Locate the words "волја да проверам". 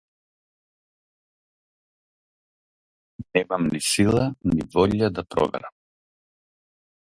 4.77-5.79